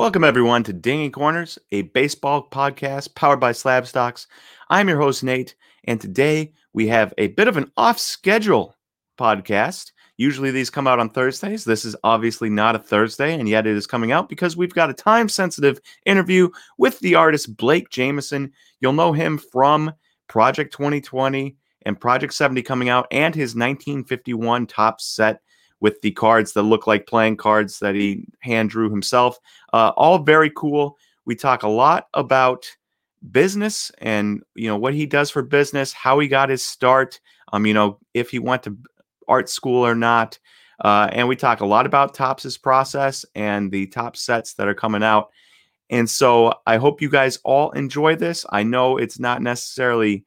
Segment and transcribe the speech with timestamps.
[0.00, 4.28] Welcome, everyone, to Dinging Corners, a baseball podcast powered by Slab Stocks.
[4.70, 8.74] I'm your host, Nate, and today we have a bit of an off schedule
[9.18, 9.92] podcast.
[10.16, 11.66] Usually these come out on Thursdays.
[11.66, 14.88] This is obviously not a Thursday, and yet it is coming out because we've got
[14.88, 16.48] a time sensitive interview
[16.78, 18.52] with the artist Blake Jamieson.
[18.80, 19.92] You'll know him from
[20.28, 25.42] Project 2020 and Project 70 coming out, and his 1951 top set
[25.80, 29.38] with the cards that look like playing cards that he hand drew himself.
[29.72, 30.96] Uh, all very cool.
[31.24, 32.66] We talk a lot about
[33.30, 37.20] business and you know what he does for business, how he got his start.
[37.52, 38.76] Um, you know if he went to
[39.28, 40.38] art school or not.
[40.82, 44.74] Uh, and we talk a lot about Topps's process and the top sets that are
[44.74, 45.30] coming out.
[45.90, 48.46] And so I hope you guys all enjoy this.
[48.50, 50.24] I know it's not necessarily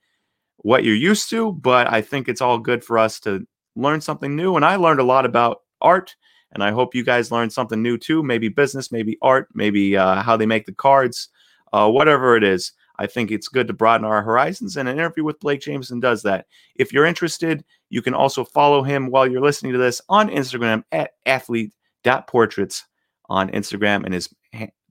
[0.58, 4.36] what you're used to, but I think it's all good for us to learn something
[4.36, 4.56] new.
[4.56, 6.16] And I learned a lot about art.
[6.52, 8.22] And I hope you guys learned something new too.
[8.22, 11.30] Maybe business, maybe art, maybe uh, how they make the cards,
[11.72, 12.74] uh, whatever it is.
[13.00, 16.22] I think it's good to broaden our horizons, and an interview with Blake Jamieson does
[16.24, 16.46] that.
[16.76, 20.84] If you're interested, you can also follow him while you're listening to this on Instagram
[20.92, 22.86] at athlete.portraits
[23.30, 24.30] on Instagram, and his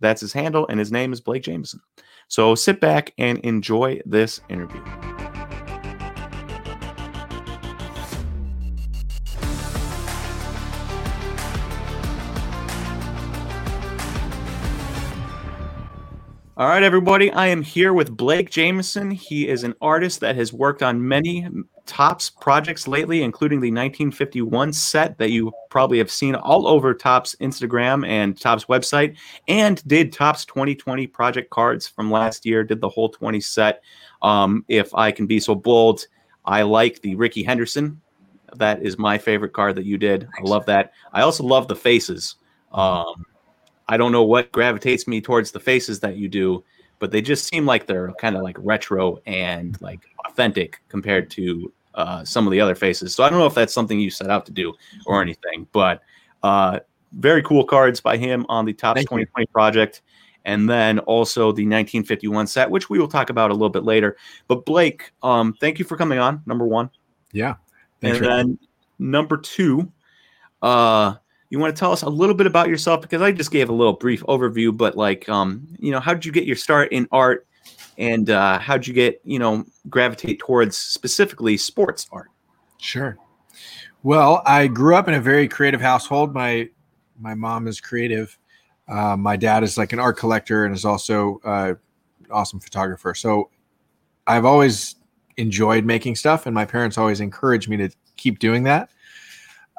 [0.00, 1.80] that's his handle, and his name is Blake Jamieson.
[2.26, 4.82] So sit back and enjoy this interview.
[16.54, 17.32] All right, everybody.
[17.32, 19.10] I am here with Blake Jamieson.
[19.10, 21.48] He is an artist that has worked on many
[21.86, 27.34] Topps projects lately, including the 1951 set that you probably have seen all over Topps
[27.40, 29.16] Instagram and Topps website,
[29.48, 33.82] and did Topps 2020 project cards from last year, did the whole 20 set.
[34.20, 36.06] Um, if I can be so bold,
[36.44, 37.98] I like the Rickey Henderson.
[38.56, 40.28] That is my favorite card that you did.
[40.38, 40.92] I love that.
[41.14, 42.36] I also love the faces.
[42.72, 43.24] Um,
[43.88, 46.64] I don't know what gravitates me towards the faces that you do,
[46.98, 51.72] but they just seem like they're kind of like retro and like authentic compared to
[51.94, 53.14] uh, some of the other faces.
[53.14, 54.72] So I don't know if that's something you set out to do
[55.06, 56.02] or anything, but
[56.42, 56.80] uh,
[57.12, 60.02] very cool cards by him on the top 2020 project.
[60.44, 64.16] And then also the 1951 set, which we will talk about a little bit later.
[64.48, 66.42] But Blake, um, thank you for coming on.
[66.46, 66.90] Number one.
[67.32, 67.54] Yeah.
[68.02, 68.58] and then
[68.98, 69.90] number two,
[70.60, 71.14] uh,
[71.52, 73.74] you want to tell us a little bit about yourself because I just gave a
[73.74, 77.06] little brief overview, but like, um, you know, how did you get your start in
[77.12, 77.46] art,
[77.98, 82.28] and uh, how did you get, you know, gravitate towards specifically sports art?
[82.78, 83.18] Sure.
[84.02, 86.32] Well, I grew up in a very creative household.
[86.32, 86.70] My
[87.20, 88.38] my mom is creative.
[88.88, 91.74] Uh, my dad is like an art collector and is also uh,
[92.24, 93.12] an awesome photographer.
[93.12, 93.50] So
[94.26, 94.94] I've always
[95.36, 98.88] enjoyed making stuff, and my parents always encouraged me to keep doing that.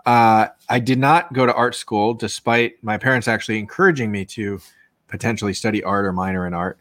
[0.06, 4.60] Uh, I did not go to art school, despite my parents actually encouraging me to
[5.08, 6.80] potentially study art or minor in art.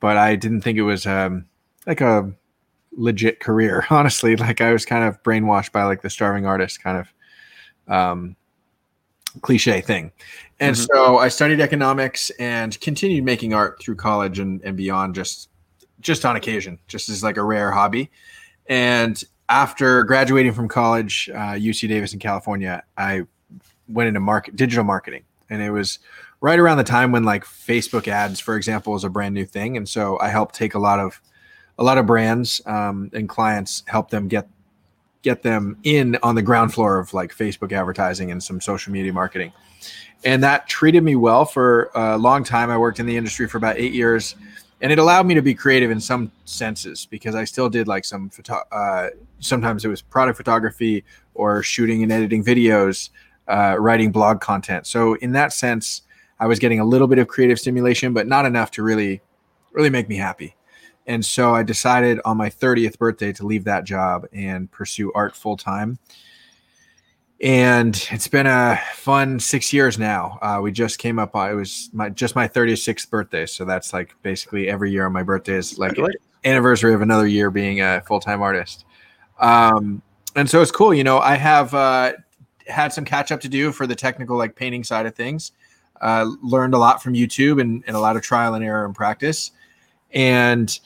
[0.00, 1.46] But I didn't think it was um,
[1.86, 2.32] like a
[2.92, 4.36] legit career, honestly.
[4.36, 8.36] Like I was kind of brainwashed by like the starving artist kind of um,
[9.42, 10.12] cliche thing.
[10.60, 10.86] And mm-hmm.
[10.94, 15.48] so I studied economics and continued making art through college and, and beyond, just
[16.00, 18.10] just on occasion, just as like a rare hobby.
[18.66, 23.22] And after graduating from college, uh, UC Davis in California, I
[23.88, 25.98] went into market digital marketing, and it was
[26.40, 29.76] right around the time when like Facebook ads, for example, was a brand new thing,
[29.76, 31.20] and so I helped take a lot of
[31.78, 34.48] a lot of brands um, and clients, help them get
[35.22, 39.12] get them in on the ground floor of like Facebook advertising and some social media
[39.12, 39.52] marketing,
[40.24, 42.70] and that treated me well for a long time.
[42.70, 44.36] I worked in the industry for about eight years
[44.84, 48.04] and it allowed me to be creative in some senses because I still did like
[48.04, 49.08] some photo- uh,
[49.38, 53.08] sometimes it was product photography or shooting and editing videos,
[53.48, 54.86] uh, writing blog content.
[54.86, 56.02] So in that sense,
[56.38, 59.22] I was getting a little bit of creative stimulation, but not enough to really,
[59.72, 60.54] really make me happy.
[61.06, 65.34] And so I decided on my 30th birthday to leave that job and pursue art
[65.34, 65.98] full time
[67.40, 70.38] and it's been a fun six years now.
[70.40, 71.34] Uh, we just came up.
[71.34, 75.12] Uh, it was my just my 36th birthday, so that's like basically every year on
[75.12, 75.96] my birthday is like
[76.44, 78.84] anniversary of another year being a full time artist.
[79.40, 80.02] Um,
[80.36, 80.94] and so it's cool.
[80.94, 82.12] You know, I have uh,
[82.66, 85.52] had some catch up to do for the technical like painting side of things.
[86.00, 88.94] Uh, learned a lot from YouTube and, and a lot of trial and error and
[88.94, 89.52] practice.
[90.12, 90.78] And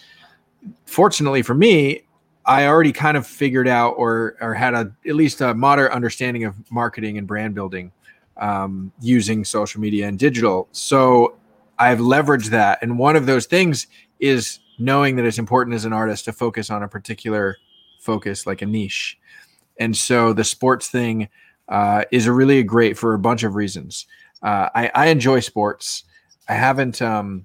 [0.87, 2.03] fortunately for me,
[2.49, 6.45] I already kind of figured out or or had a at least a moderate understanding
[6.45, 7.93] of marketing and brand building
[8.39, 10.67] um, using social media and digital.
[10.73, 11.37] So
[11.79, 13.87] I've leveraged that, and one of those things
[14.19, 17.59] is knowing that it's important as an artist to focus on a particular
[18.01, 19.19] focus, like a niche.
[19.79, 21.29] And so the sports thing
[21.69, 24.07] uh, is really great for a bunch of reasons.
[24.43, 26.05] Uh, I, I enjoy sports.
[26.49, 27.45] I haven't um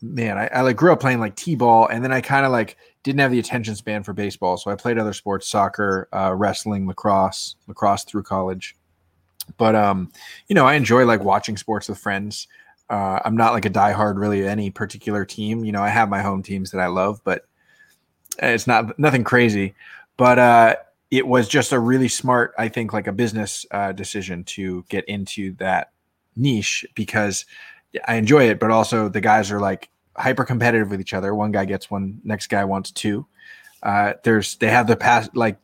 [0.00, 2.76] man, I, I like grew up playing like t-ball and then I kind of like
[3.06, 4.56] didn't have the attention span for baseball.
[4.56, 8.76] So I played other sports, soccer, uh, wrestling, lacrosse, lacrosse through college.
[9.58, 10.10] But um,
[10.48, 12.48] you know, I enjoy like watching sports with friends.
[12.90, 15.64] Uh, I'm not like a diehard really any particular team.
[15.64, 17.46] You know, I have my home teams that I love, but
[18.42, 19.76] it's not nothing crazy.
[20.16, 20.76] But uh,
[21.12, 25.04] it was just a really smart, I think, like a business uh, decision to get
[25.04, 25.92] into that
[26.34, 27.46] niche because
[28.08, 31.34] I enjoy it, but also the guys are like hyper competitive with each other.
[31.34, 33.26] One guy gets one, next guy wants two.
[33.82, 35.58] Uh, there's they have the past like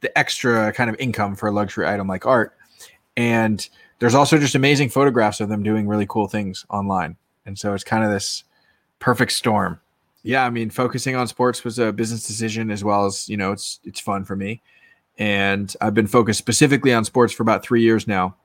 [0.00, 2.56] the extra kind of income for a luxury item like art,
[3.16, 3.68] and
[3.98, 7.16] there's also just amazing photographs of them doing really cool things online.
[7.46, 8.44] And so it's kind of this
[9.00, 9.80] perfect storm.
[10.22, 13.52] Yeah, I mean, focusing on sports was a business decision as well as you know
[13.52, 14.62] it's it's fun for me,
[15.18, 18.36] and I've been focused specifically on sports for about three years now,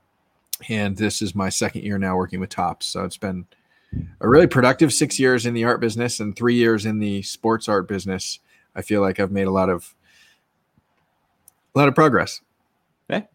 [0.69, 3.45] and this is my second year now working with Topps, So it's been
[4.21, 7.67] a really productive six years in the art business and three years in the sports
[7.67, 8.39] art business.
[8.75, 9.93] I feel like I've made a lot of
[11.75, 12.41] a lot of progress.
[13.09, 13.27] Okay.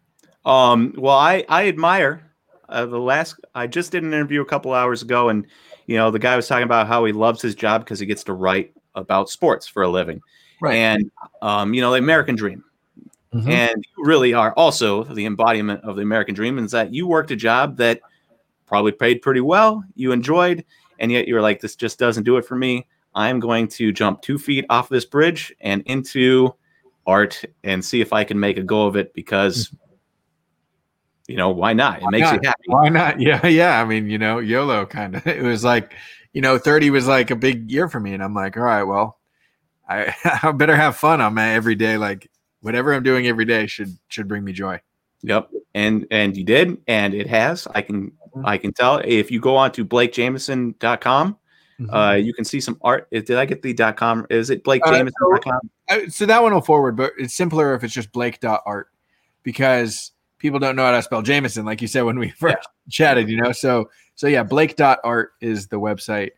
[0.45, 2.31] Um, well, I I admire
[2.69, 3.35] uh, the last.
[3.55, 5.45] I just did an interview a couple hours ago, and
[5.87, 8.23] you know the guy was talking about how he loves his job because he gets
[8.25, 10.21] to write about sports for a living,
[10.61, 10.75] Right.
[10.75, 11.11] and
[11.41, 12.63] um, you know the American dream.
[13.33, 13.47] Mhm.
[13.47, 16.57] And you really are also the embodiment of the American dream.
[16.57, 18.01] Is that you worked a job that
[18.69, 20.63] probably paid pretty well, you enjoyed,
[20.99, 22.87] and yet you were like, this just doesn't do it for me.
[23.15, 26.55] I'm going to jump two feet off this bridge and into
[27.07, 29.73] art and see if I can make a go of it because,
[31.27, 31.97] you know, why not?
[31.97, 32.33] It Why makes not?
[32.35, 32.63] you happy.
[32.67, 33.19] Why not?
[33.19, 33.81] Yeah, yeah.
[33.81, 35.25] I mean, you know, YOLO kind of.
[35.27, 35.93] It was like,
[36.33, 38.13] you know, 30 was like a big year for me.
[38.13, 39.17] And I'm like, all right, well,
[39.87, 41.97] I, I better have fun on my every day.
[41.97, 42.29] Like
[42.61, 44.79] whatever I'm doing every day should should bring me joy.
[45.23, 45.49] Yep.
[45.73, 47.67] And and you did, and it has.
[47.73, 48.11] I can
[48.43, 48.97] I can tell.
[49.03, 51.37] If you go on to blakejamieson.com,
[51.89, 53.07] uh, you can see some art.
[53.15, 54.25] uh, Did I get the dot com?
[54.29, 55.59] Is it blakejamieson.com?
[55.89, 58.89] I- so that one will forward, but it's simpler if it's just blake.art
[59.43, 63.29] because people don't know how to spell Jamieson, like you said when we first chatted,
[63.29, 63.51] you know.
[63.51, 66.31] So so yeah, blake.art is the website.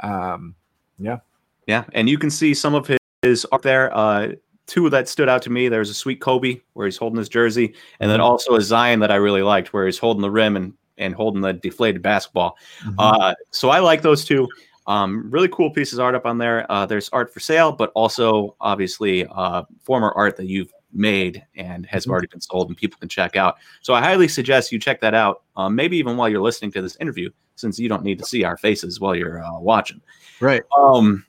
[0.00, 0.54] Um
[0.98, 1.18] Yeah,
[1.66, 1.84] Yeah.
[1.92, 3.94] and you can see some of his, his art there.
[3.96, 4.32] Uh,
[4.66, 5.68] two that stood out to me.
[5.68, 8.24] There's a sweet Kobe where he's holding his jersey, and then Mhm.
[8.24, 11.40] also a Zion that I really liked where he's holding the rim and and holding
[11.40, 12.56] the deflated basketball.
[12.98, 14.48] Uh, so I like those two.
[14.86, 16.70] Um, really cool pieces of art up on there.
[16.70, 21.84] Uh, there's art for sale, but also obviously uh, former art that you've made and
[21.86, 22.10] has Mhm.
[22.10, 23.56] already been sold and people can check out.
[23.82, 25.42] So I highly suggest you check that out.
[25.56, 28.44] Um, maybe even while you're listening to this interview, since you don't need to see
[28.44, 30.00] our faces while you're uh, watching.
[30.40, 30.62] right.
[30.78, 31.26] Um,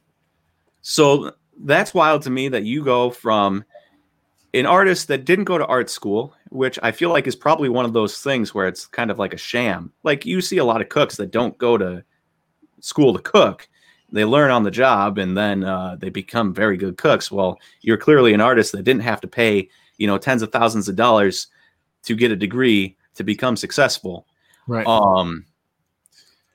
[0.82, 1.34] so
[1.64, 3.64] that's wild to me that you go from
[4.60, 7.86] an artist that didn't go to art school, which I feel like is probably one
[7.86, 9.92] of those things where it's kind of like a sham.
[10.04, 12.04] Like you see a lot of cooks that don't go to
[12.80, 13.68] school to cook.
[14.12, 17.32] They learn on the job and then uh, they become very good cooks.
[17.32, 20.88] Well, you're clearly an artist that didn't have to pay, you know, tens of thousands
[20.88, 21.48] of dollars
[22.04, 24.26] to get a degree to become successful.
[24.66, 24.88] Right.
[24.88, 25.46] Um,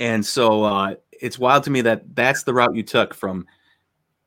[0.00, 3.46] and so uh, it's wild to me that that's the route you took from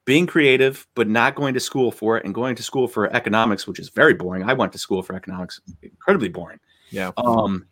[0.05, 3.67] being creative, but not going to school for it, and going to school for economics,
[3.67, 4.43] which is very boring.
[4.43, 6.59] I went to school for economics, incredibly boring.
[6.91, 7.11] yeah.
[7.17, 7.65] Um,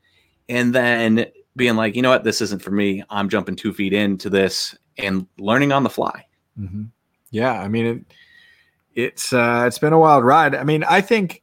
[0.50, 3.04] and then being like, you know what, this isn't for me.
[3.10, 6.26] I'm jumping two feet into this and learning on the fly.
[6.58, 6.86] hmm
[7.32, 8.06] Yeah, I mean it,
[8.96, 10.54] it's uh, it's been a wild ride.
[10.56, 11.42] I mean, I think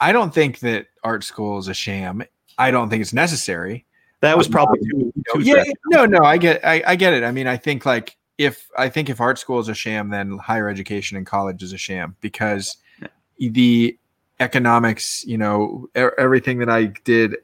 [0.00, 2.22] I don't think that art school is a sham.
[2.58, 3.84] I don't think it's necessary.
[4.20, 7.24] That was Um, probably too, too yeah, no, no, I get, I, I get it.
[7.24, 10.38] I mean, I think like if I think if art school is a sham, then
[10.38, 12.76] higher education and college is a sham because
[13.38, 13.96] the
[14.40, 17.36] economics, you know, e- everything that I did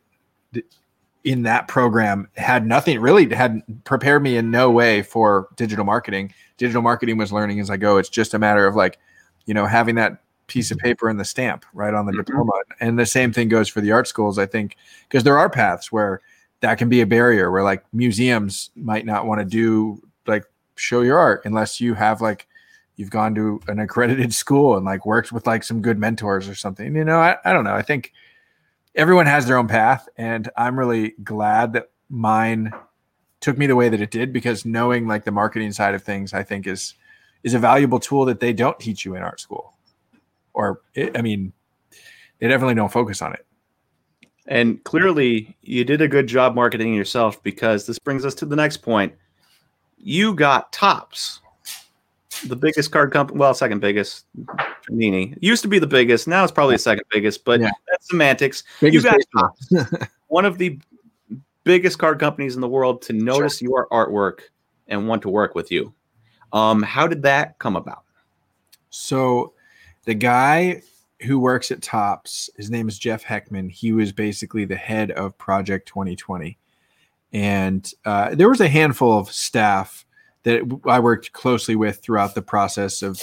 [1.22, 6.32] in that program had nothing really had prepared me in no way for digital marketing.
[6.56, 7.98] Digital marketing was learning as I go.
[7.98, 8.98] It's just a matter of like,
[9.44, 12.24] you know, having that piece of paper and the stamp right on the Mhm.
[12.24, 12.52] diploma.
[12.80, 14.76] And the same thing goes for the art schools, I think,
[15.08, 16.20] because there are paths where
[16.60, 20.02] that can be a barrier where like museums might not want to do
[20.80, 22.46] show your art unless you have like
[22.96, 26.54] you've gone to an accredited school and like worked with like some good mentors or
[26.54, 26.94] something.
[26.94, 27.74] You know, I, I don't know.
[27.74, 28.12] I think
[28.94, 32.72] everyone has their own path and I'm really glad that mine
[33.40, 36.34] took me the way that it did because knowing like the marketing side of things
[36.34, 36.94] I think is
[37.42, 39.74] is a valuable tool that they don't teach you in art school.
[40.52, 41.52] Or it, I mean,
[42.38, 43.46] they definitely don't focus on it.
[44.46, 48.56] And clearly, you did a good job marketing yourself because this brings us to the
[48.56, 49.14] next point.
[50.02, 51.40] You got Topps,
[52.46, 54.26] the biggest card company, well, second biggest.
[54.88, 56.26] Panini used to be the biggest.
[56.26, 57.70] Now it's probably the second biggest, but Yeah.
[57.90, 58.64] that's semantics.
[58.80, 60.08] Biggest got baseball.
[60.28, 60.78] One of the
[61.64, 63.68] biggest card companies in the world to notice sure.
[63.68, 64.40] your artwork
[64.88, 65.92] and want to work with you.
[66.52, 68.04] Um, how did that come about?
[68.88, 69.52] So,
[70.04, 70.82] the guy
[71.22, 73.70] who works at Topps, his name is Jeff Heckman.
[73.70, 76.58] He was basically the head of Project 2020.
[77.32, 80.04] And uh, there was a handful of staff
[80.42, 83.22] that I worked closely with throughout the process of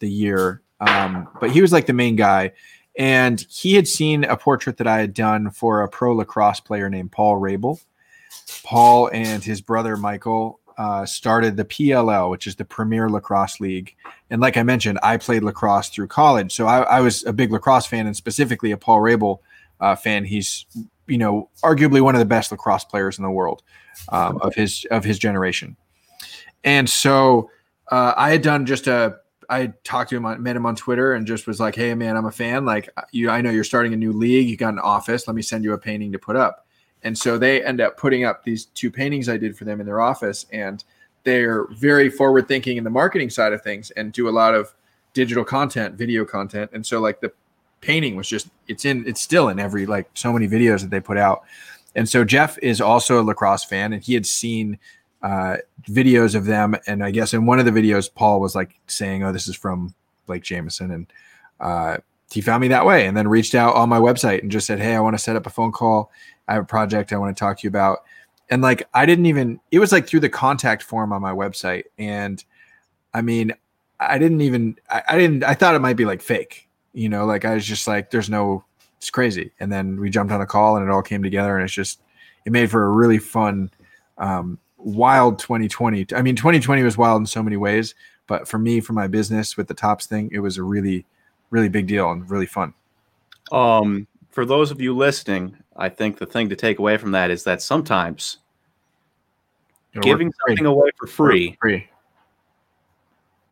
[0.00, 0.62] the year.
[0.80, 2.52] Um, but he was like the main guy.
[2.96, 6.90] And he had seen a portrait that I had done for a pro lacrosse player
[6.90, 7.80] named Paul Rabil.
[8.64, 13.96] Paul and his brother Michael uh, started the PLL, which is the Premier Lacrosse League.
[14.30, 17.50] And like I mentioned, I played lacrosse through college, so I, I was a big
[17.50, 19.38] lacrosse fan, and specifically a Paul Rabil
[19.80, 20.24] uh, fan.
[20.24, 20.66] He's
[21.08, 23.62] you know arguably one of the best lacrosse players in the world
[24.10, 25.76] um, of his of his generation.
[26.64, 27.50] And so
[27.90, 29.16] uh, I had done just a
[29.50, 32.26] I talked to him, met him on Twitter, and just was like, "Hey, man, I'm
[32.26, 32.64] a fan.
[32.66, 34.48] Like, you, I know you're starting a new league.
[34.48, 35.26] You got an office.
[35.26, 36.66] Let me send you a painting to put up."
[37.02, 39.86] And so they end up putting up these two paintings I did for them in
[39.86, 40.46] their office.
[40.52, 40.82] And
[41.24, 44.74] they're very forward thinking in the marketing side of things and do a lot of
[45.14, 46.70] digital content, video content.
[46.72, 47.32] And so like the
[47.80, 51.00] painting was just it's in it's still in every like so many videos that they
[51.00, 51.42] put out.
[51.94, 54.78] And so Jeff is also a lacrosse fan and he had seen
[55.22, 55.56] uh,
[55.88, 56.76] videos of them.
[56.86, 59.56] And I guess in one of the videos, Paul was like saying, Oh, this is
[59.56, 59.94] from
[60.26, 61.06] Blake Jamieson," And
[61.60, 61.96] uh,
[62.30, 64.78] he found me that way and then reached out on my website and just said,
[64.78, 66.12] Hey, I want to set up a phone call
[66.48, 68.00] I have a project I want to talk to you about.
[68.50, 71.84] And like, I didn't even, it was like through the contact form on my website.
[71.98, 72.42] And
[73.12, 73.52] I mean,
[74.00, 77.26] I didn't even, I, I didn't, I thought it might be like fake, you know,
[77.26, 78.64] like I was just like, there's no,
[78.98, 79.52] it's crazy.
[79.60, 82.00] And then we jumped on a call and it all came together and it's just,
[82.44, 83.70] it made for a really fun,
[84.16, 86.06] um, wild 2020.
[86.14, 87.94] I mean, 2020 was wild in so many ways,
[88.26, 91.04] but for me, for my business with the Topps thing, it was a really,
[91.50, 92.74] really big deal and really fun.
[93.52, 97.30] Um, for those of you listening, I think the thing to take away from that
[97.30, 98.38] is that sometimes
[100.00, 101.88] giving something away for free, free.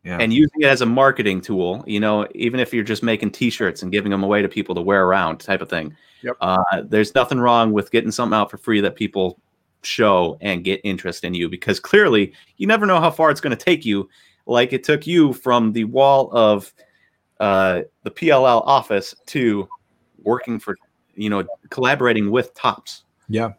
[0.07, 0.19] Yeah.
[0.21, 3.83] and using it as a marketing tool, you know, even if you're just making T-shirts
[3.83, 5.93] and giving them away to people to wear around, type of thing.
[6.21, 6.37] Yep.
[6.39, 9.37] Uh, there's nothing wrong with getting something out for free that people
[9.81, 13.55] show and get interest in you because clearly you never know how far it's going
[13.55, 14.07] to take you.
[14.45, 16.73] Like it took you from the wall of
[17.41, 19.67] uh, the PLL office to
[20.23, 20.77] working for
[21.15, 23.03] you know, collaborating with Topps.
[23.27, 23.49] Yeah.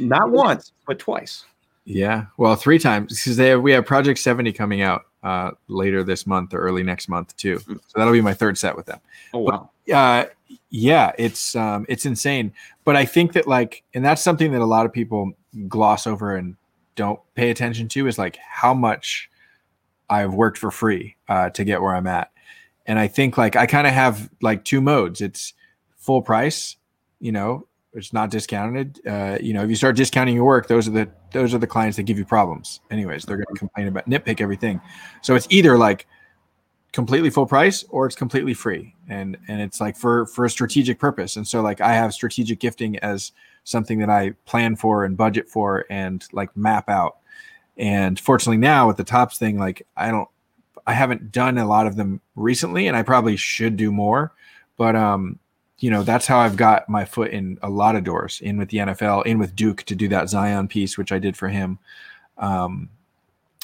[0.00, 1.44] Not once, but twice.
[1.84, 2.24] Yeah.
[2.38, 6.26] Well, three times because they have, we have Project 70 coming out uh, later this
[6.26, 7.58] month or early next month too.
[7.60, 7.80] Mm.
[7.86, 9.00] So that'll be my third set with them.
[9.32, 9.70] Oh wow.
[9.86, 10.26] But, uh,
[10.70, 12.52] yeah, it's um, it's insane.
[12.84, 15.32] But I think that like, and that's something that a lot of people
[15.68, 16.56] gloss over and
[16.94, 19.30] don't pay attention to is like how much
[20.10, 22.30] I've worked for free uh, to get where I'm at.
[22.86, 25.20] And I think like I kind of have like two modes.
[25.20, 25.54] It's
[25.96, 26.76] full price
[27.22, 29.00] you know, it's not discounted.
[29.06, 31.66] Uh, you know, if you start discounting your work, those are the those are the
[31.66, 32.80] clients that give you problems.
[32.90, 34.80] Anyways, they're going to complain about nitpick everything.
[35.20, 36.06] So it's either like
[36.92, 40.98] completely full price or it's completely free, and and it's like for for a strategic
[40.98, 41.36] purpose.
[41.36, 43.32] And so like I have strategic gifting as
[43.64, 47.18] something that I plan for and budget for and like map out.
[47.76, 50.28] And fortunately now with the Topps thing, like I don't,
[50.86, 54.32] I haven't done a lot of them recently, and I probably should do more.
[54.76, 55.38] But um,
[55.82, 58.68] you know, that's how I've got my foot in a lot of doors, in with
[58.68, 61.80] the NFL, in with Duke to do that Zion piece, which I did for him.
[62.38, 62.88] Um,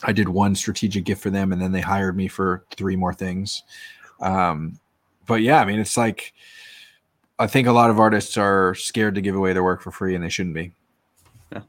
[0.03, 3.15] I did one strategic gift for them, and then they hired me for three more
[3.15, 3.63] things.
[4.21, 4.81] Um,
[5.27, 6.35] but yeah, I mean, it's like
[7.39, 10.17] I think a lot of artists are scared to give away their work for free,
[10.17, 10.73] and they shouldn't be.
[11.53, 11.63] Yeah.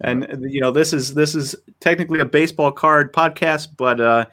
[0.00, 4.24] And you know, this is this is technically a baseball card podcast, but uh,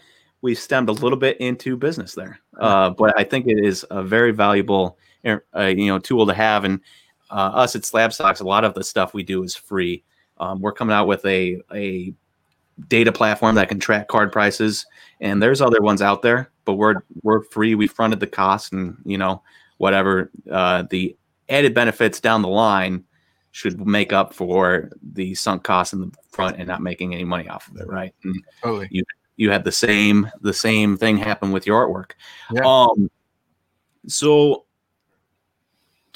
[0.41, 2.39] we stemmed a little bit into business there.
[2.57, 6.63] Uh, but I think it is a very valuable uh, you know tool to have.
[6.63, 6.81] And
[7.29, 10.03] uh, us at Slab Stocks, a lot of the stuff we do is free.
[10.37, 12.13] Um, we're coming out with a a
[12.87, 14.85] data platform that can track card prices,
[15.19, 17.75] and there's other ones out there, but we're we're free.
[17.75, 19.43] We fronted the cost, and you know
[19.77, 21.15] whatever uh, the
[21.49, 23.03] added benefits down the line
[23.51, 27.47] should make up for the sunk costs in the front and not making any money
[27.49, 28.13] off of it, right?
[28.23, 28.87] And totally.
[28.91, 29.03] You
[29.37, 32.11] you had the same the same thing happen with your artwork.
[32.53, 32.61] Yeah.
[32.65, 33.09] Um,
[34.07, 34.65] so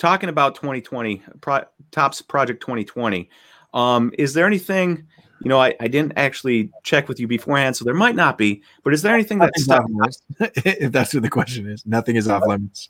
[0.04, 3.30] talking about 2020 pro, Topps project 2020
[3.74, 5.08] um, is there anything
[5.42, 8.64] you know I, I didn't actually check with you beforehand so there might not be
[8.84, 9.86] but is there anything that stuck
[10.40, 12.90] if that's what the question is nothing is off limits.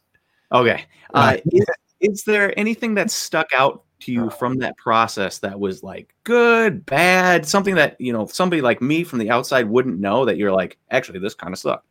[0.52, 1.66] Okay uh, is,
[2.00, 6.84] is there anything that stuck out to you from that process that was like good
[6.84, 10.52] bad something that you know somebody like me from the outside wouldn't know that you're
[10.52, 11.86] like actually this kind of sucked.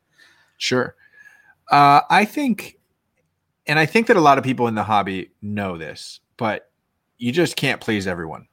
[0.58, 0.96] Sure.
[1.70, 2.76] Uh, i think
[3.66, 6.70] and I think that a lot of people in the hobby know this, but
[7.18, 8.48] you just can't please everyone.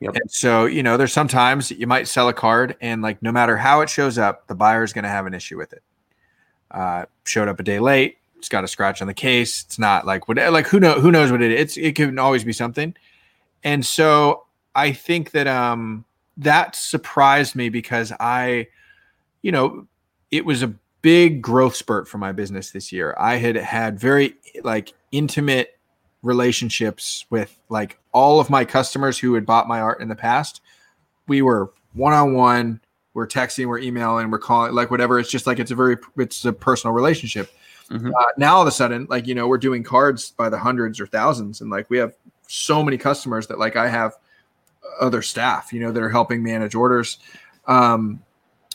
[0.00, 0.14] Yep.
[0.14, 3.56] And so, you know, there's sometimes you might sell a card and like no matter
[3.56, 5.82] how it shows up, the buyer is going to have an issue with it.
[6.70, 9.64] Uh, showed up a day late, it's got a scratch on the case.
[9.64, 11.60] It's not like what like who know who knows what it is.
[11.60, 12.94] It's it can always be something.
[13.62, 16.06] And so I think that um
[16.38, 18.68] that surprised me because I,
[19.42, 19.86] you know,
[20.30, 23.14] it was a big growth spurt for my business this year.
[23.18, 25.78] I had had very like intimate
[26.22, 30.60] relationships with like all of my customers who had bought my art in the past.
[31.26, 32.80] We were one on one,
[33.14, 35.18] we're texting, we're emailing, we're calling, like whatever.
[35.18, 37.50] It's just like it's a very it's a personal relationship.
[37.90, 38.12] Mhm.
[38.16, 41.00] Uh, now all of a sudden, like you know, we're doing cards by the hundreds
[41.00, 42.14] or thousands, and like we have
[42.46, 44.16] so many customers that like I have
[45.00, 47.18] other staff, you know, that are helping manage orders.
[47.66, 48.22] Um,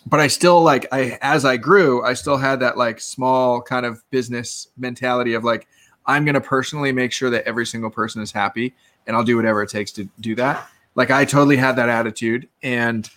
[0.05, 3.85] but I still like I as I grew, I still had that like small kind
[3.85, 5.67] of business mentality of like
[6.05, 8.75] I'm going to personally make sure that every single person is happy
[9.07, 10.67] and I'll do whatever it takes to do that.
[10.93, 13.09] Like I totally had that attitude and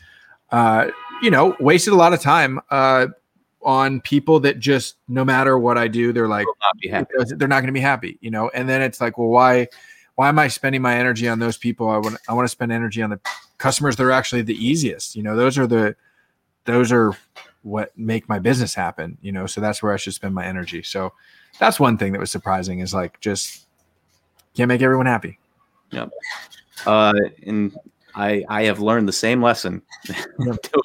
[0.50, 0.88] uh
[1.21, 3.09] you know, wasted a lot of time uh
[3.62, 7.66] on people that just no matter what I do, they're like not they're not going
[7.66, 8.49] to be happy, you know.
[8.54, 9.66] And then it's like, well, why,
[10.14, 11.88] why am I spending my energy on those people?
[11.88, 13.21] I want, I want to spend energy on the
[13.59, 15.16] customers that are actually the easiest.
[15.16, 15.97] You know, those are the,
[16.69, 17.17] those are
[17.63, 19.17] what make my business happen.
[19.23, 20.83] You know, so that's where I should spend my energy.
[20.83, 21.15] So
[21.59, 23.67] that's one thing that was surprising is like just
[24.55, 25.39] can't make everyone happy.
[26.87, 27.15] Uh,
[27.47, 27.75] and
[28.15, 29.83] I I have learned the same lesson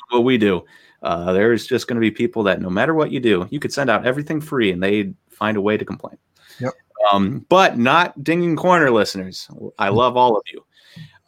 [0.10, 0.64] what we do.
[1.02, 3.74] Uh, there's just going to be people that no matter what you do, you could
[3.74, 6.18] send out everything free and they find a way to complain.
[6.60, 6.74] Yep.
[7.12, 9.50] Um, but not dinging corner listeners.
[9.78, 10.66] I love all of you.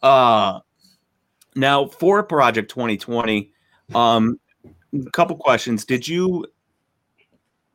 [0.02, 0.60] Uh,
[1.54, 3.52] now for Project 2020,
[3.94, 4.40] um,
[5.06, 5.84] a couple questions.
[5.84, 6.46] Did you?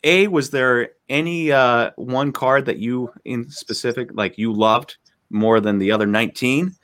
[0.04, 4.98] A was there any uh, one card that you in specific like you loved
[5.30, 6.76] more than the other 19?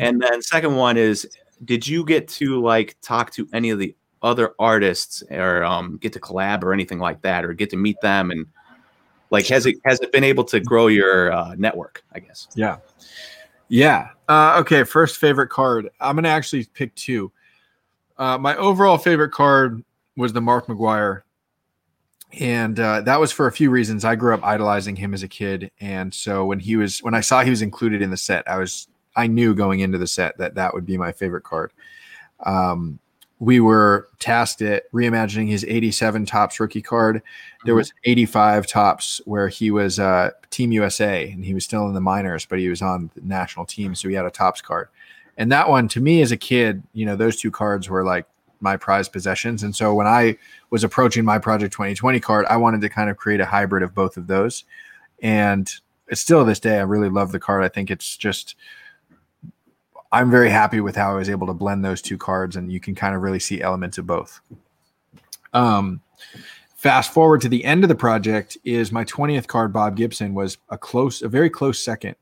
[0.00, 1.26] And then second one is,
[1.64, 6.12] did you get to like talk to any of the other artists or um, get
[6.12, 8.46] to collab or anything like that, or get to meet them and
[9.30, 12.04] like has it has it been able to grow your uh, network?
[12.14, 12.48] I guess.
[12.54, 12.78] Yeah.
[13.68, 14.10] Yeah.
[14.28, 14.84] Uh, okay.
[14.84, 15.88] First favorite card.
[16.00, 17.32] I'm going to actually pick two.
[18.18, 19.84] Uh, my overall favorite card
[20.16, 21.22] was the Mark McGwire.
[22.32, 24.04] And uh, that was for a few reasons.
[24.04, 25.70] I grew up idolizing him as a kid.
[25.80, 28.58] And so when he was, when I saw he was included in the set, I
[28.58, 31.72] was, I knew going into the set that that would be my favorite card.
[32.44, 32.98] Um,
[33.38, 37.22] we were tasked at reimagining his 87 Topps rookie card.
[37.64, 41.94] There was 85 Topps where he was uh, Team USA and he was still in
[41.94, 43.94] the minors, but he was on the national team.
[43.94, 44.88] So he had a Topps card.
[45.36, 48.26] And that one, to me as a kid, you know, those two cards were like
[48.60, 49.62] my prized possessions.
[49.62, 50.36] And so when I
[50.70, 53.94] was approaching my Project 2020 card, I wanted to kind of create a hybrid of
[53.94, 54.64] both of those.
[55.22, 55.70] And
[56.08, 57.64] it's still this day, I really love the card.
[57.64, 58.54] I think it's just,
[60.12, 62.80] I'm very happy with how I was able to blend those two cards, and you
[62.80, 64.40] can kind of really see elements of both.
[65.52, 66.00] Um,
[66.76, 70.58] fast forward to the end of the project is my 20th card, Bob Gibson, was
[70.68, 72.14] a close, a very close second.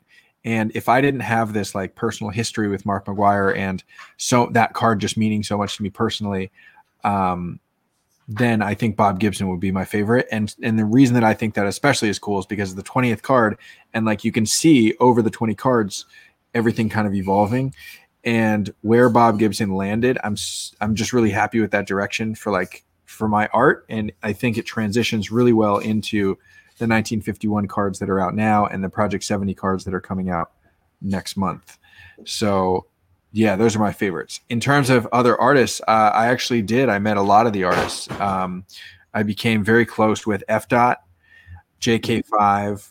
[0.44, 3.82] And if I didn't have this like personal history with Mark McGwire and
[4.18, 6.52] so that card just meaning so much to me personally,
[7.02, 7.60] um,
[8.28, 10.26] then I think Bob Gibson would be my favorite.
[10.30, 12.82] And and the reason that I think that especially is cool is because of the
[12.82, 13.58] 20th card.
[13.92, 16.06] And like you can see over the 20 cards,
[16.54, 17.74] everything kind of evolving.
[18.22, 20.36] And where Bob Gibson landed, I'm
[20.80, 23.84] I'm just really happy with that direction for like for my art.
[23.88, 26.38] And I think it transitions really well into
[26.78, 30.30] the 1951 cards that are out now and the Project 70 cards that are coming
[30.30, 30.52] out
[31.00, 31.78] next month.
[32.24, 32.86] So
[33.32, 34.40] yeah, those are my favorites.
[34.48, 36.88] In terms of other artists, uh, I actually did.
[36.88, 38.08] I met a lot of the artists.
[38.20, 38.64] Um,
[39.12, 40.96] I became very close with Efdot,
[41.80, 42.90] JK5,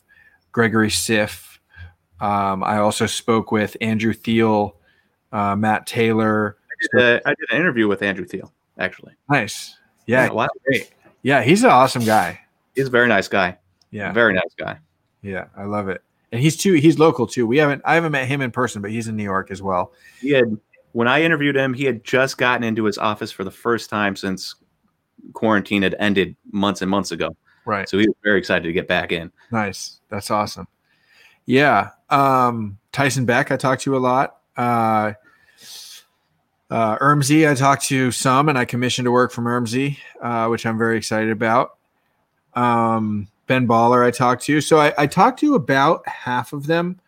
[0.52, 1.58] Gregory Siff.
[2.20, 4.76] Um, I also spoke with Andrew Thiel,
[5.32, 6.58] uh, Matt Taylor.
[6.70, 9.14] I did, uh, I did an interview with Andrew Thiel actually.
[9.30, 9.78] Nice.
[10.06, 10.48] Yeah, wow.
[10.66, 10.92] great.
[11.22, 12.42] Yeah, he's an awesome guy.
[12.76, 13.58] He's a very nice guy.
[13.94, 14.80] Yeah, Very nice guy.
[15.22, 16.02] yeah, I love it.
[16.32, 16.74] And he's too.
[16.74, 17.46] He's local too.
[17.46, 17.84] We haven't.
[17.86, 19.94] I haven't met him in person, but he's in New York as well.
[20.20, 20.58] He had
[20.94, 24.16] when I interviewed him, he had just gotten into his office for the first time
[24.16, 24.56] since
[25.34, 27.36] quarantine had ended months and months ago.
[27.66, 27.88] Right.
[27.88, 29.32] So he was very excited to get back in.
[29.52, 30.02] Nice.
[30.10, 30.68] That's awesome.
[31.46, 31.90] Yeah.
[32.10, 34.38] Um, Tyson Beck, I talked to a lot.
[34.58, 35.14] Uh,
[36.70, 40.66] uh, Ermsy, I talked to some, and I commissioned to work from Ermsy, uh, which
[40.66, 41.78] I'm very excited about.
[42.56, 44.62] Um, ben Baller, I talked to.
[44.62, 47.00] So I, I talked to about half of them.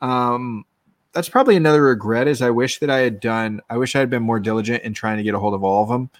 [0.00, 0.64] Um,
[1.12, 4.10] that's probably another regret is I wish that I had done, I wish I had
[4.10, 6.10] been more diligent in trying to get a hold of all of them.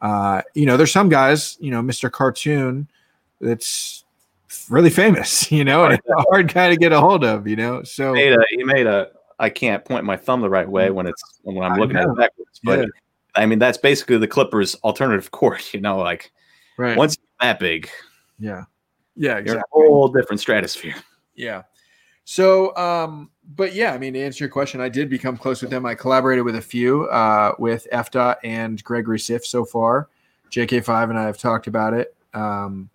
[0.00, 2.10] Uh, you know, there's some guys, you know, Mr.
[2.10, 2.88] Cartoon,
[3.40, 4.04] that's
[4.70, 7.56] really famous, you know, and it's a hard guy to get a hold of, you
[7.56, 7.82] know.
[7.82, 10.90] So He made a he made a I can't point my thumb the right way
[10.90, 12.60] when it's when I'm looking at it backwards.
[12.64, 12.86] But Yeah.
[13.34, 15.72] I mean, that's basically the Clippers' alternative court.
[15.74, 16.32] You know, like
[16.76, 16.96] Right.
[16.96, 17.90] once that big,
[18.38, 18.64] yeah.
[19.18, 19.40] Yeah.
[19.44, 20.94] you're a whole different stratosphere.
[21.34, 21.62] Yeah.
[22.24, 25.70] So, um, but yeah, I mean, to answer your question, I did become close with
[25.70, 25.86] them.
[25.86, 30.08] I collaborated with a few, uh, with Efdot and Gregory Siff so far.
[30.50, 32.14] JK5 and I have talked about it.
[32.34, 32.90] Um,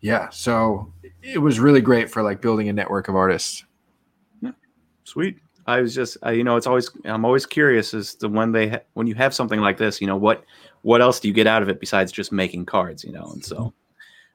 [0.00, 0.28] yeah.
[0.30, 3.64] So it was really great for like building a network of artists.
[4.40, 4.52] Yeah.
[5.04, 5.38] Sweet.
[5.66, 8.68] I was just, I, you know, it's always, I'm always curious as to when they,
[8.68, 10.44] ha- when you have something like this, you know, what,
[10.82, 13.30] what else do you get out of it besides just making cards, you know?
[13.32, 13.72] And so,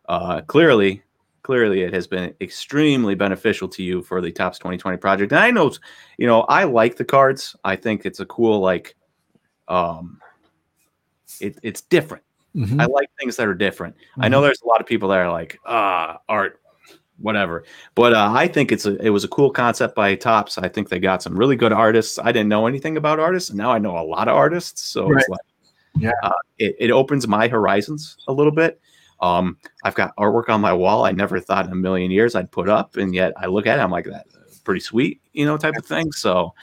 [0.10, 1.02] uh, clearly,
[1.44, 5.32] clearly it has been extremely beneficial to you for the Topps 2020 project.
[5.32, 5.72] And I know,
[6.18, 7.56] you know, I like the cards.
[7.64, 8.96] I think it's a cool, like,
[9.68, 10.20] um,
[11.40, 12.24] it, it's different.
[12.80, 13.96] I like things that are different.
[14.20, 16.60] I know there's a lot of people that are like, ah, art,
[17.20, 17.64] whatever.
[17.94, 20.58] But uh, I think it's a it was a cool concept by Topps.
[20.58, 22.18] I think they got some really good artists.
[22.18, 24.82] I didn't know anything about artists, and now I know a lot of artists.
[24.82, 25.40] So it's like,
[26.00, 26.12] Yeah.
[26.24, 28.82] uh, it, it opens my horizons a little bit.
[29.22, 32.52] Um, I've got artwork on my wall I never thought in a million years I'd
[32.52, 35.58] put up, and yet I look at it, I'm like, that's pretty sweet, you know,
[35.58, 36.12] type of thing.
[36.12, 36.54] So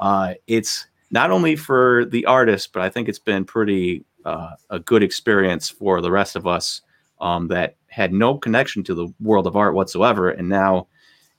[0.00, 4.78] uh, it's not only for the artist, but I think it's been pretty uh, a
[4.78, 6.82] good experience for the rest of us
[7.20, 10.86] um, that had no connection to the world of art whatsoever, and now,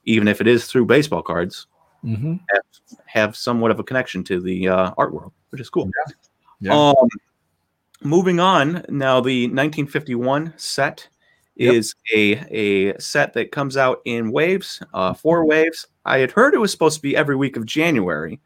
[0.05, 1.67] even if it is through baseball cards,
[2.05, 2.35] Mm-hmm.
[2.53, 5.89] have, have somewhat of a connection to the uh, art world, which is cool.
[6.61, 6.73] Yeah.
[6.73, 7.09] Um,
[8.03, 11.07] moving on now, the 1951 set
[11.57, 11.73] Yep.
[11.73, 15.87] is a a set that comes out in waves, uh, four waves.
[16.05, 18.39] I had heard it was supposed to be every week of January,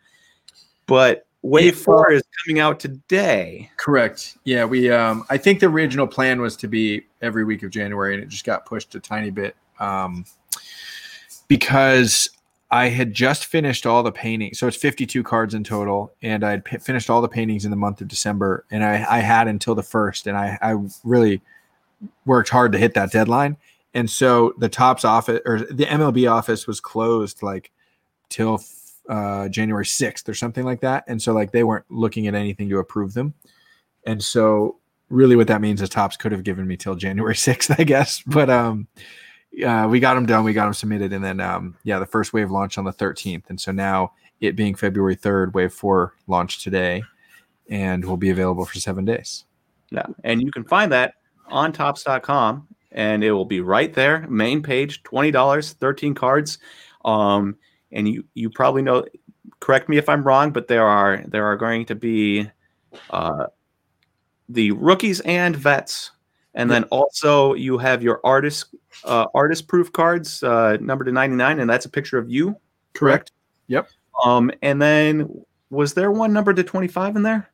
[0.88, 3.70] but wave four is coming out today.
[3.76, 4.38] Correct.
[4.46, 4.90] Yeah, we.
[4.90, 8.30] Um, I think the original plan was to be every week of January, and it
[8.30, 10.24] just got pushed a tiny bit um,
[11.50, 12.30] because
[12.72, 14.54] I had just finished all the painting.
[14.54, 17.78] So it's 52 cards in total, and I'd p- finished all the paintings in the
[17.78, 21.42] month of December, and I, I had until the first, and I, I really
[22.26, 23.58] worked hard to hit that deadline.
[23.94, 27.72] And so the Topps office or the MLB office was closed like
[28.30, 28.64] till
[29.10, 31.04] uh, January 6th or something like that.
[31.08, 33.34] And so like they weren't looking at anything to approve them.
[34.06, 34.78] And so
[35.10, 38.22] really what that means is Topps could have given me till January 6th, I guess.
[38.26, 38.88] But um
[39.66, 42.34] uh, we got them done, we got them submitted, and then um yeah, the first
[42.34, 43.44] wave launched on the 13th.
[43.50, 47.04] And so now it being February 3rd, wave four launched today
[47.70, 49.46] and will be available for seven days.
[49.92, 51.16] Yeah, and you can find that
[51.48, 56.60] on topps.com and it will be right there, main page, $20, 13 cards.
[57.06, 57.56] Um,
[57.92, 59.06] and you you probably know
[59.60, 62.50] correct me if I'm wrong, but there are there are going to be
[63.10, 63.48] uh
[64.50, 66.12] the rookies and vets.
[66.54, 71.60] And then also you have your artist uh, artist proof cards uh, numbered to 99
[71.60, 72.56] and that's a picture of you,
[72.94, 73.32] correct?
[73.68, 73.90] Yep.
[74.26, 77.50] Um and then was there one numbered to 25 in there?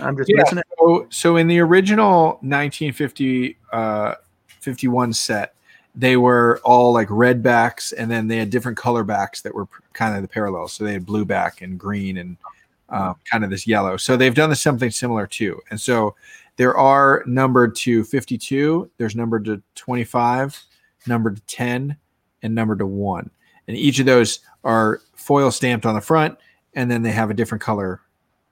[0.00, 0.42] I'm just Yeah.
[0.42, 0.66] missing it.
[0.78, 4.14] So, so in the original 1950 uh,
[4.46, 5.54] 51 set,
[5.94, 9.66] they were all like red backs, and then they had different color backs that were
[9.92, 10.72] kind of the parallels.
[10.72, 12.36] So they had blue back and green and
[12.88, 13.96] uh, kind of this yellow.
[13.96, 15.60] So they've done this something similar too.
[15.70, 16.14] And so
[16.60, 18.90] there are numbered to 52.
[18.98, 20.62] There's numbered to 25,
[21.06, 21.96] numbered to 10,
[22.42, 23.30] and numbered to one.
[23.66, 26.36] And each of those are foil stamped on the front,
[26.74, 28.02] and then they have a different color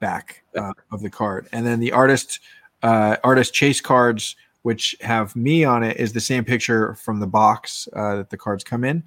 [0.00, 1.48] back uh, of the card.
[1.52, 2.40] And then the artist
[2.82, 7.26] uh, artist chase cards, which have me on it, is the same picture from the
[7.26, 9.04] box uh, that the cards come in.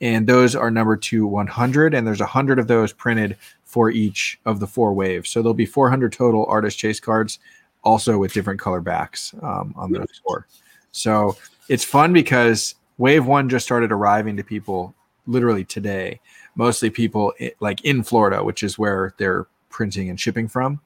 [0.00, 4.60] And those are numbered to 100, and there's 100 of those printed for each of
[4.60, 5.28] the four waves.
[5.28, 7.40] So there'll be 400 total artist chase cards,
[7.84, 10.46] also with different color backs um, on those four.
[10.90, 11.36] So
[11.68, 14.94] it's fun because wave one just started arriving to people
[15.26, 16.20] literally today.
[16.56, 20.80] Mostly people like in Florida, which is where they're printing and shipping from.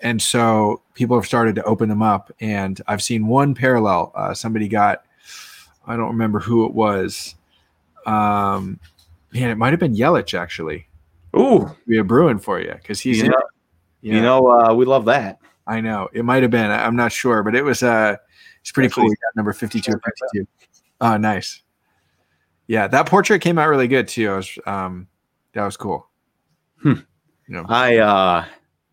[0.00, 2.32] And so people have started to open them up.
[2.40, 4.12] And I've seen one parallel.
[4.14, 5.04] Uh, somebody got,
[5.86, 7.36] I don't remember who it was.
[8.06, 8.80] Um,
[9.32, 10.88] man, it might have been Yelich actually.
[11.36, 13.44] Ooh, We have Bruin for you because he's you know, it.
[14.02, 15.40] you know uh, we love that.
[15.66, 16.70] I know it might have been.
[16.70, 18.16] I- I'm not sure, but it was uh
[18.60, 19.10] it's pretty Actually, cool.
[19.10, 20.00] We got number 52 or
[20.32, 20.46] 52.
[21.00, 21.62] Oh, nice.
[22.66, 24.30] Yeah, that portrait came out really good too.
[24.32, 25.08] I was um
[25.52, 26.08] that was cool.
[26.80, 26.94] Hmm.
[27.46, 28.44] You know, I uh,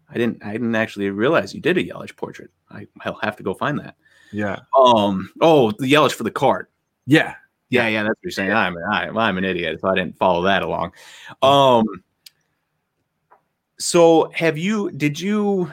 [0.10, 2.52] I didn't I didn't actually realize you did a Yelich portrait.
[2.70, 3.96] I, I'll have to go find that.
[4.32, 4.60] yeah.
[4.78, 6.68] Um, oh, the Yelich for the card.
[7.06, 7.36] Yeah.
[7.70, 8.52] Yeah, yeah, that's what you're saying.
[8.52, 10.92] I'm I'm, I'm an idiot, so I didn't follow that along.
[11.42, 11.86] Um,
[13.80, 14.92] so have you?
[14.92, 15.72] Did you,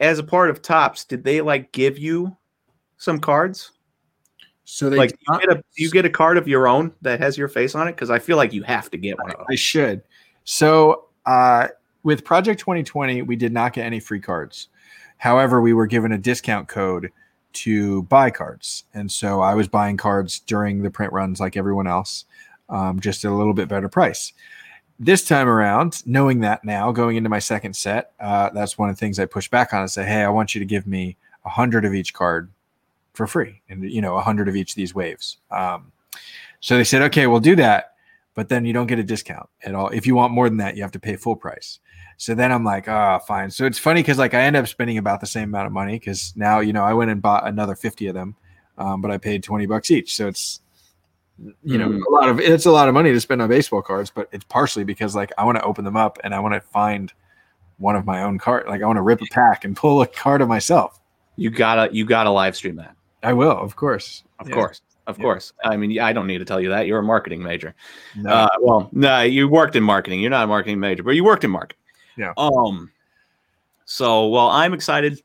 [0.00, 2.36] as a part of Topps, did they like give you
[2.96, 3.72] some cards?
[4.64, 7.36] So they like, you get a you get a card of your own that has
[7.36, 7.92] your face on it?
[7.92, 9.32] Because I feel like you have to get one.
[9.32, 10.02] Of I should.
[10.44, 11.68] So uh,
[12.02, 14.68] with Project 2020, we did not get any free cards.
[15.18, 17.10] However, we were given a discount code
[17.52, 18.84] to buy cards.
[18.94, 22.24] And so I was buying cards during the print runs like everyone else,
[22.68, 24.32] um, just at a little bit better price.
[25.02, 28.96] This time around, knowing that now, going into my second set, uh, that's one of
[28.96, 31.16] the things I push back on and say, hey, I want you to give me
[31.46, 32.50] a hundred of each card
[33.14, 35.38] for free, and you know, a hundred of each of these waves.
[35.50, 35.90] Um,
[36.60, 37.94] so they said, okay, we'll do that,
[38.34, 39.88] but then you don't get a discount at all.
[39.88, 41.78] If you want more than that, you have to pay full price.
[42.18, 43.50] So then I'm like, oh, fine.
[43.50, 45.98] So it's funny because like I end up spending about the same amount of money
[45.98, 48.36] because now you know I went and bought another 50 of them,
[48.76, 50.14] um, but I paid 20 bucks each.
[50.14, 50.60] So it's
[51.62, 52.02] you know mm.
[52.06, 54.44] a lot of it's a lot of money to spend on baseball cards, but it's
[54.44, 57.12] partially because like I want to open them up and I want to find
[57.78, 58.66] one of my own card.
[58.68, 61.00] Like I want to rip a pack and pull a card of myself.
[61.36, 62.94] You gotta you gotta live stream that.
[63.22, 64.24] I will, of course.
[64.38, 64.54] Of yeah.
[64.54, 64.82] course.
[65.06, 65.22] Of yeah.
[65.22, 65.52] course.
[65.64, 66.86] I mean, I don't need to tell you that.
[66.86, 67.74] You're a marketing major.
[68.16, 68.30] No.
[68.30, 70.20] Uh, well, no, you worked in marketing.
[70.20, 71.82] You're not a marketing major, but you worked in marketing.
[72.16, 72.32] Yeah.
[72.36, 72.90] Um.
[73.86, 75.20] So, well, I'm excited.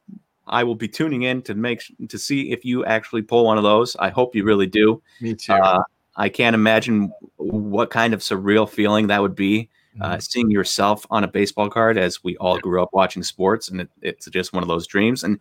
[0.47, 3.63] I will be tuning in to make to see if you actually pull one of
[3.63, 3.95] those.
[3.97, 5.01] I hope you really do.
[5.21, 5.53] Me too.
[5.53, 5.81] Uh,
[6.15, 9.69] I can't imagine what kind of surreal feeling that would be.
[10.01, 10.19] Uh, mm-hmm.
[10.19, 13.89] seeing yourself on a baseball card, as we all grew up watching sports, and it,
[14.01, 15.23] it's just one of those dreams.
[15.23, 15.39] And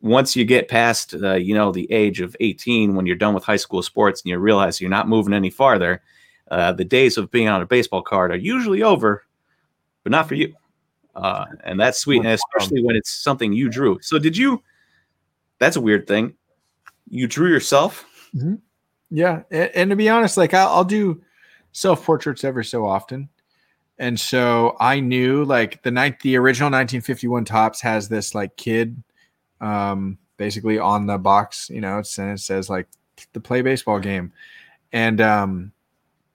[0.00, 3.44] once you get past, uh, you know, the age of 18, when you're done with
[3.44, 6.00] high school sports, and you realize you're not moving any farther,
[6.50, 9.22] uh, the days of being on a baseball card are usually over,
[10.02, 10.54] but not for you
[11.14, 13.98] uh, and that's sweet, and especially when it's something you drew.
[14.00, 14.62] So, did you?
[15.58, 16.34] That's a weird thing.
[17.08, 18.06] You drew yourself.
[18.34, 18.54] Mm-hmm.
[19.10, 21.22] Yeah, and, and, to be honest, like I'll, I'll do
[21.72, 23.28] self portraits every so often,
[23.98, 29.02] and so I knew like the night the original 1951 Topps has this like kid,
[29.60, 31.68] um, basically on the box.
[31.70, 32.86] You know, it's and it says like
[33.32, 34.32] the play baseball game,
[34.92, 35.72] and um,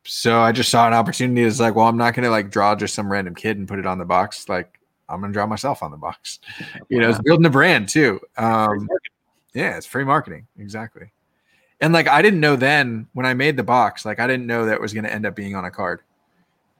[0.04, 1.44] so I just saw an opportunity.
[1.44, 3.86] It's like, well, I'm not gonna like draw just some random kid and put it
[3.86, 4.50] on the box.
[4.50, 6.40] Like I'm gonna draw myself on the box.
[6.90, 8.20] You know, it's building a brand too.
[8.38, 8.88] Um,
[9.54, 11.12] yeah, it's free marketing exactly.
[11.82, 14.66] And like I didn't know then when I made the box, like I didn't know
[14.66, 16.02] that was gonna end up being on a card.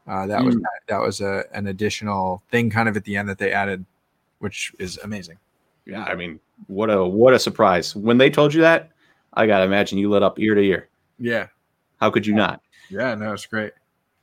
[0.08, 0.46] Uh, that mm.
[0.46, 3.86] was that was a an additional thing kind of at the end that they added,
[4.40, 5.38] which is amazing.
[5.86, 8.92] Yeah, I mean, what a what a surprise when they told you that.
[9.34, 10.90] I gotta imagine you lit up ear to ear.
[11.20, 11.48] Yeah.
[12.00, 12.62] How could you not?
[12.90, 13.74] Yeah, no, it's great.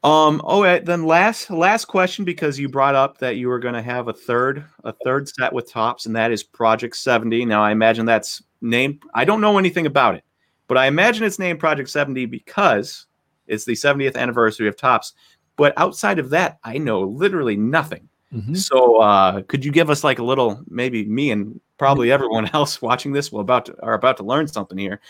[0.05, 0.41] Um.
[0.45, 4.09] Oh, then last last question because you brought up that you were going to have
[4.09, 7.45] a third a third set with Topps, and that is Project Seventy.
[7.45, 9.03] Now, I imagine that's named.
[9.15, 10.25] I don't know anything about it,
[10.73, 13.05] but I imagine it's named Project Seventy because
[13.47, 15.13] it's the 70th anniversary of Topps.
[15.57, 18.09] But outside of that, I know literally nothing.
[18.33, 18.55] Mm-hmm.
[18.55, 22.81] So, uh, could you give us like a little, maybe me and probably everyone else
[22.81, 25.01] watching this will about to, are about to learn something here.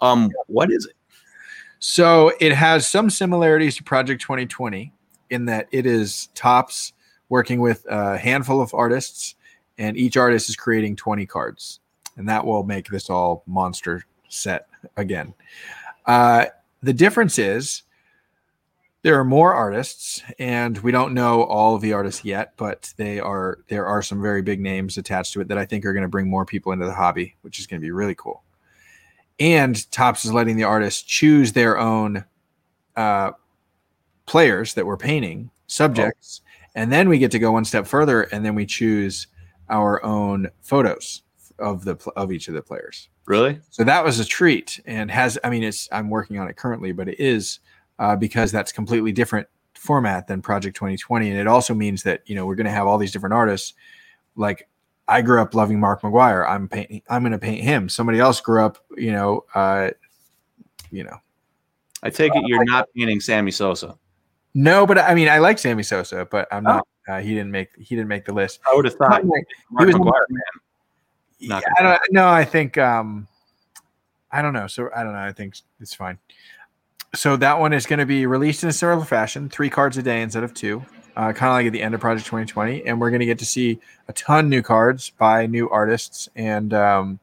[0.00, 0.96] Um, what is it?
[1.78, 4.92] So it has some similarities to Project 2020
[5.30, 6.94] in that it is Topps
[7.28, 9.36] working with a handful of artists,
[9.78, 11.78] and each artist is creating 20 cards,
[12.16, 15.34] and that will make this all monster set again.
[16.06, 16.46] Uh,
[16.82, 17.82] the difference is
[19.02, 23.20] there are more artists, and we don't know all of the artists yet, but they
[23.20, 26.02] are there are some very big names attached to it that I think are going
[26.02, 28.42] to bring more people into the hobby, which is going to be really cool
[29.42, 32.24] and Topps is letting the artists choose their own
[32.96, 33.32] uh,
[34.26, 36.70] players that we're painting, subjects, oh.
[36.76, 39.26] and then we get to go one step further, and then we choose
[39.68, 41.22] our own photos
[41.58, 43.08] of the of each of the players.
[43.26, 43.60] Really?
[43.70, 46.92] So that was a treat, and has I mean, it's I'm working on it currently,
[46.92, 47.60] but it is
[47.98, 52.34] uh, because that's completely different format than Project 2020, and it also means that you
[52.34, 53.74] know we're going to have all these different artists
[54.36, 54.68] like
[55.08, 56.48] I grew up loving Mark McGwire.
[56.48, 57.02] I'm painting.
[57.08, 57.88] I'm going to paint him.
[57.88, 59.90] Somebody else grew up, you know, uh,
[60.90, 61.16] you know.
[62.02, 63.96] I take it you're not painting Sammy Sosa.
[64.54, 66.86] No, but I mean, I like Sammy Sosa, but I'm not.
[67.08, 67.14] Oh.
[67.14, 67.70] Uh, he didn't make.
[67.78, 68.60] He didn't make the list.
[68.70, 69.26] I would have thought he
[69.84, 70.24] was McGwire,
[71.42, 72.00] Yeah, I don't.
[72.10, 72.78] No, I think.
[72.78, 73.28] um
[74.30, 74.66] I don't know.
[74.66, 75.18] So I don't know.
[75.18, 76.18] I think it's fine.
[77.14, 80.02] So that one is going to be released in a similar fashion, three cards a
[80.02, 80.82] day instead of two
[81.16, 82.86] uh, kind of like at the end of Project 2020.
[82.86, 83.78] And we're going to get to see
[84.08, 86.28] a ton new cards by new artists.
[86.34, 87.18] And um,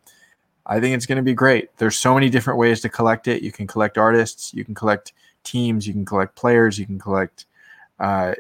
[0.66, 1.76] I think it's going to be great.
[1.78, 3.42] There's so many different ways to collect it.
[3.42, 7.46] You can collect artists, you can collect teams, you can collect players, you can collect,
[8.00, 8.36] uh,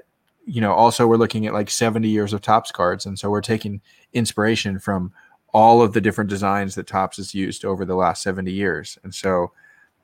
[0.45, 3.05] you know, also we're looking at like 70 years of Topps cards.
[3.05, 3.81] And so we're taking
[4.13, 5.11] inspiration from
[5.53, 8.97] all of the different designs that Topps has used over the last 70 years.
[9.03, 9.51] And so,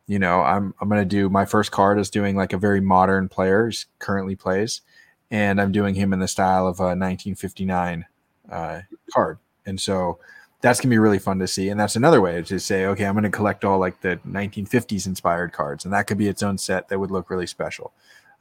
[0.07, 3.27] you know, I'm I'm gonna do my first card is doing like a very modern
[3.29, 4.81] player currently plays,
[5.31, 8.05] and I'm doing him in the style of a 1959
[8.51, 8.81] uh,
[9.11, 9.39] card.
[9.65, 10.19] And so
[10.61, 11.69] that's gonna be really fun to see.
[11.69, 15.53] And that's another way to say, okay, I'm gonna collect all like the 1950s inspired
[15.53, 17.91] cards, and that could be its own set that would look really special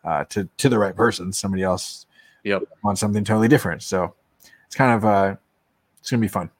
[0.04, 1.32] uh, to to the right person.
[1.32, 2.06] Somebody else
[2.44, 2.64] Yep.
[2.82, 3.82] want something totally different.
[3.82, 4.14] So
[4.66, 5.36] it's kind of uh,
[5.98, 6.50] it's gonna be fun.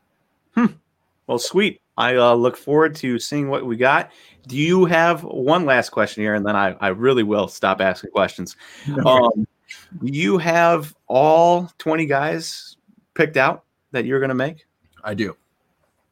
[1.27, 1.81] Well, sweet.
[1.97, 4.11] I uh, look forward to seeing what we got.
[4.47, 8.11] Do you have one last question here, and then I, I really will stop asking
[8.11, 8.57] questions.
[9.07, 9.47] Um,
[10.03, 12.77] you have all twenty guys
[13.15, 14.67] picked out that you're going to make?
[15.03, 15.37] I do.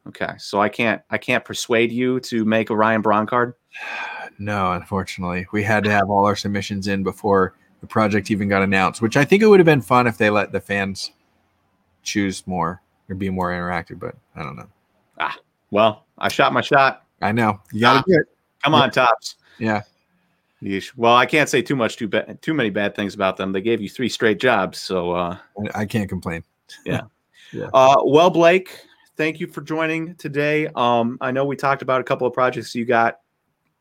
[0.07, 3.53] Okay, so I can't I can't persuade you to make a Ryan Braun card.
[4.39, 8.63] No, unfortunately, we had to have all our submissions in before the project even got
[8.63, 8.99] announced.
[8.99, 11.11] Which I think it would have been fun if they let the fans
[12.01, 12.81] choose more
[13.13, 13.99] or be more interactive.
[13.99, 14.67] But I don't know.
[15.19, 15.37] Ah,
[15.71, 17.05] Well, I shot my shot.
[17.21, 18.03] I know you got to Ah.
[18.07, 18.27] do it.
[18.63, 19.35] Come on, Topps.
[19.59, 19.81] Yeah.
[20.61, 20.91] Yeesh.
[20.95, 23.51] Well, I can't say too much too bad too many bad things about them.
[23.51, 25.37] They gave you three straight jobs, so uh,
[25.73, 26.43] I- can't complain.
[26.85, 27.01] Yeah.
[27.71, 28.79] Uh, well, Blake,
[29.15, 30.67] thank you for joining today.
[30.75, 33.19] Um, I know we talked about a couple of projects you got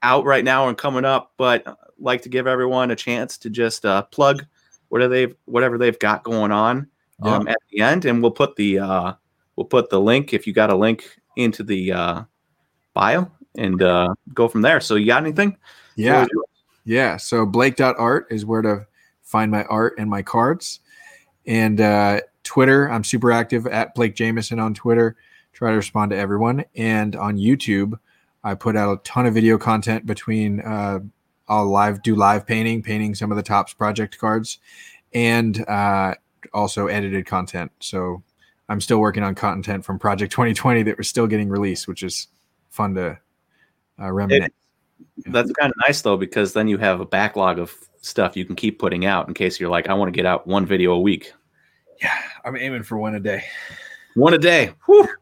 [0.03, 3.49] out right now and coming up, but I'd like to give everyone a chance to
[3.49, 4.45] just uh, plug
[4.91, 6.87] whatever they've whatever they've got going on
[7.23, 9.13] um, at the end, and we'll put the uh,
[9.63, 12.23] we'll put the link if you got a link into the uh,
[12.95, 14.81] bio and uh, go from there.
[14.81, 15.57] So, you got anything?
[15.95, 16.13] Yeah.
[16.13, 16.49] Before we do it?
[16.85, 17.17] Yeah.
[17.17, 18.87] So blake.art is where to
[19.23, 20.81] find my art and my cards.
[21.47, 25.17] And uh, Twitter, I'm super active at Blake Jamieson on Twitter.
[25.53, 26.65] Try to respond to everyone.
[26.75, 27.99] And on YouTube,
[28.43, 31.01] I put out a ton of video content between uh,
[31.49, 34.59] I'll live do live painting, painting some of the Topps project cards,
[35.15, 36.15] and uh,
[36.53, 37.71] also edited content.
[37.79, 38.23] So
[38.69, 42.29] I'm still working on content from Project 2020 that was still getting released, which is
[42.71, 43.19] fun to
[44.01, 44.51] uh, reminisce.
[45.27, 48.57] That's kind of nice though, because then you have a backlog of stuff you can
[48.57, 51.01] keep putting out in case you're like, I want to get out one video a
[51.01, 51.33] week.
[52.01, 53.45] yeah, I'm aiming for one a day.
[54.15, 54.73] One a day.
[54.87, 55.09] Whew.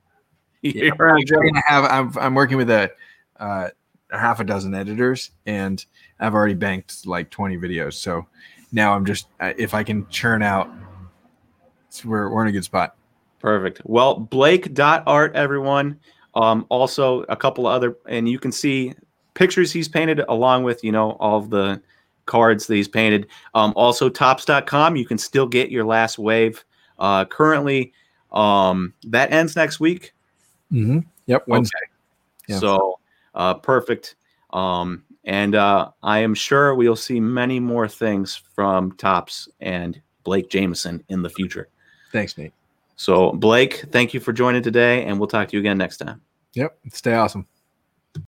[0.62, 2.92] Yeah, You're on a I'm gonna have I'm, I'm working with a
[3.38, 3.70] uh,
[4.11, 5.83] a half a dozen editors and
[6.18, 7.94] I've already banked like 20 videos.
[7.94, 8.26] So
[8.70, 10.68] now I'm just uh, if I can churn out,
[12.05, 12.94] we're we're in a good spot.
[13.40, 13.81] Perfect.
[13.85, 15.98] Well, Blake.art, everyone.
[16.35, 18.94] Um, also a couple of other, and you can see
[19.35, 21.81] pictures he's painted along with, you know, all of the
[22.26, 23.26] cards that he's painted.
[23.55, 26.64] Um, also topps.com, you can still get your last wave.
[26.98, 27.92] Uh, currently,
[28.33, 30.12] um, that ends next week.
[30.70, 31.00] Mm-hmm.
[31.26, 31.48] Yep.
[31.48, 31.79] Wednesday.
[32.46, 32.59] Yeah.
[32.59, 33.00] So
[33.35, 34.16] uh, perfect.
[34.53, 40.50] Um, and uh, I am sure we'll see many more things from Topps and Blake
[40.50, 41.68] Jamieson in the future.
[42.12, 42.53] Thanks, Nate.
[43.00, 46.20] So, Blake, thank you for joining today, and we'll talk to you again next time.
[46.52, 46.78] Yep.
[46.92, 47.46] Stay awesome.